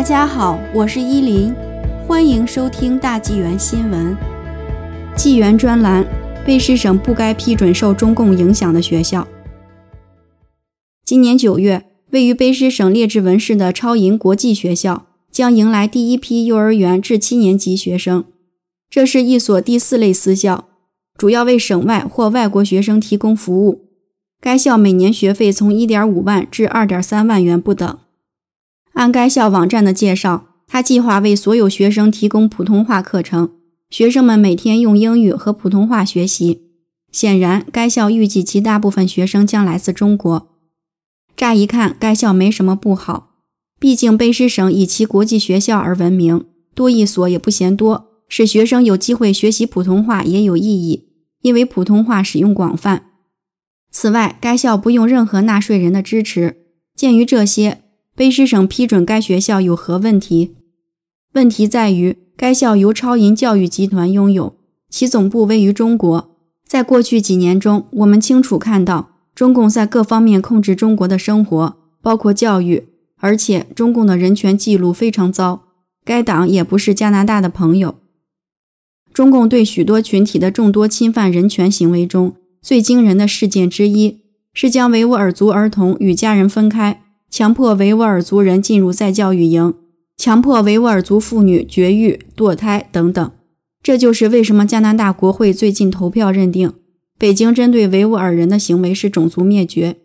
[0.00, 1.54] 大家好，我是依林，
[2.08, 4.16] 欢迎收听大纪元新闻。
[5.14, 6.06] 纪元专栏：
[6.42, 9.28] 卑诗省不该批准受中共影响的学校。
[11.04, 18.24] 今年九月，位于卑诗省列治文市的超银国际学校将迎来第一批幼儿园至七年级学生。
[18.88, 20.64] 这是一所第四类私校，
[21.18, 23.90] 主要为省外或外国学生提供服务。
[24.40, 27.98] 该校每年学费从1.5万至2.3万元不等。
[29.00, 33.52] 按该校网站的介绍，他计划为所有学生提供普通话课程，
[33.88, 36.60] 学生们每天用英语和普通话学习。
[37.10, 40.50] 显然，该校预计其大部分学生将来自中国。
[41.34, 43.36] 乍一看，该校没什么不好，
[43.78, 46.44] 毕竟卑诗省以其国际学校而闻名，
[46.74, 51.08] 多一所也不嫌多，使学生有机会学习普通话也有意义，
[51.40, 53.06] 因为普通话使用广泛。
[53.90, 56.58] 此外，该校不用任何纳税人的支持。
[56.94, 57.80] 鉴于这些，
[58.20, 60.54] 卑诗省批准该学校有何问题？
[61.32, 64.56] 问题在于，该校由超银教育集团拥有，
[64.90, 66.36] 其总部位于中国。
[66.66, 72.88] 在过去几年中，我们清楚看到中共在各方面控制中国的生活，包括教育，
[73.20, 75.62] 而且中共的人权记录非常糟。
[76.04, 77.94] 该党也不是加拿大的朋友。
[79.14, 84.20] 中共对许多群体的众多侵犯人权行为中，最惊人的事件之一
[84.52, 89.74] 是将维吾尔族儿童与家人分开，强迫维吾尔族人进入再教育营，
[90.16, 93.30] 强迫维吾尔族妇女绝育、堕胎等等。
[93.82, 96.74] 这就是为什么加拿大国会最近投票认定
[97.16, 99.96] 北京针对维吾尔人的行为是种族灭绝。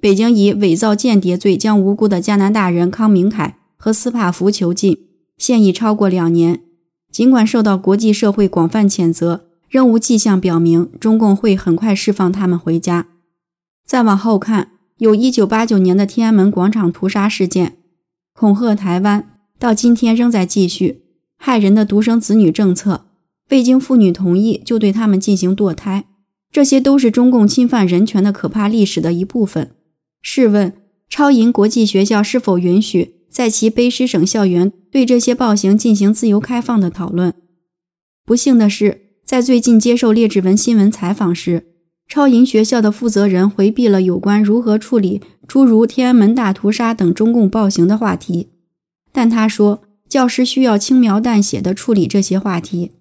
[0.00, 4.98] 北京以伪造间谍罪将无辜的加拿大人康明凯和斯帕福囚禁，
[5.38, 6.60] 现已超过两年。
[7.12, 9.46] 尽管受到国际社会广泛谴责。
[9.68, 13.08] 仍无迹象表明中共会很快释放他们回家。
[13.84, 17.76] 再往后看，有一九八九年的天安门广场屠杀事件，
[18.32, 21.02] 恐吓台湾，到今天仍在继续。
[21.36, 23.06] 害人的独生子女政策，
[23.50, 26.06] 未经妇女同意就对他们进行堕胎，
[26.50, 29.72] 这些都是中共侵犯人权的可怕历史的一部分。
[30.22, 30.72] 试问，
[31.10, 37.34] 超银国际学校是否允许在其卑诗省校园对这些暴行进行自由开放的讨论？
[38.24, 39.02] 不幸的是。
[39.26, 41.66] 在最近接受列治文新闻采访时，
[42.08, 48.48] 超银学校的负责人回避了有关如何处理诸如天安门大屠杀等中共暴行的话题。
[49.12, 52.92] 但他说，教师需要轻描淡写地处理这些话题。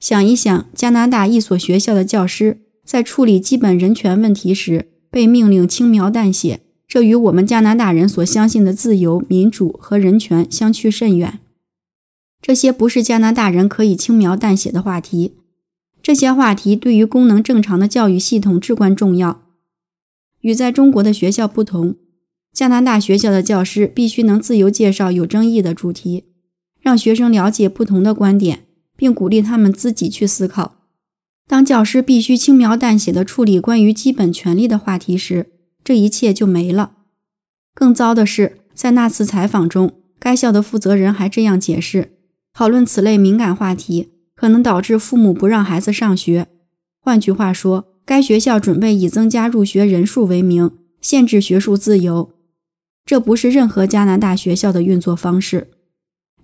[0.00, 11.38] 想一想，加拿大一所学校的教师在处理基本人权问题时被命令轻描淡写，这与我们加拿大人所相信的自由、民主和人权相去甚远。
[12.40, 15.34] 这些不是加拿大人可以轻描淡写的话题。
[16.02, 19.42] 这些话题对于功能正常的教育系统至关重要。
[20.40, 21.96] 与在中国的学校不同，
[22.52, 26.24] 加拿大学校的教师必须能自由介绍有争议的主题，
[26.80, 28.64] 让学生了解不同的观点，
[28.96, 30.76] 并鼓励他们自己去思考。
[31.46, 35.46] 当教师必须轻描淡写地处理关于基本权利的话题时，
[35.82, 36.92] 这一切就没了。
[37.74, 42.12] 更糟的是，在那次采访中，该校的负责人还这样解释：
[42.52, 44.08] 讨论此类敏感话题。
[44.38, 46.46] 可能导致父母不让孩子上学。
[47.00, 52.30] 换句话说，该学校准备以增加入学人数为名，限制学术自由。
[53.04, 55.68] 这不是任何加拿大学校的运作方式。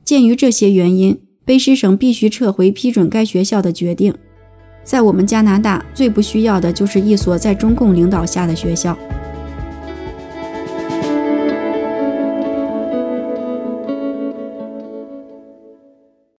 [0.05, 4.13] 鉴于这些原因，卑诗省必须撤回批准该学校的决定。
[4.83, 8.99] 在我们加拿大，最不需要的就是一所在中共领导下的学校。